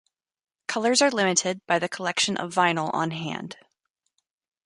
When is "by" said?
1.67-1.77